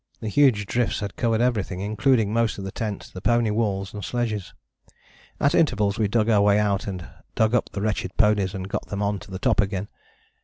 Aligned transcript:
The 0.19 0.29
huge 0.29 0.65
drifts 0.65 1.01
had 1.01 1.15
covered 1.15 1.41
everything, 1.41 1.79
including 1.79 2.33
most 2.33 2.57
of 2.57 2.63
the 2.63 2.71
tent, 2.71 3.11
the 3.13 3.21
pony 3.21 3.51
walls 3.51 3.93
and 3.93 4.03
sledges. 4.03 4.55
At 5.39 5.53
intervals 5.53 5.99
we 5.99 6.07
dug 6.07 6.27
our 6.27 6.41
way 6.41 6.57
out 6.57 6.87
and 6.87 7.07
dug 7.35 7.53
up 7.53 7.69
the 7.69 7.81
wretched 7.81 8.17
ponies, 8.17 8.55
and 8.55 8.67
got 8.67 8.87
them 8.87 9.03
on 9.03 9.19
to 9.19 9.29
the 9.29 9.37
top 9.37 9.61
again. 9.61 9.89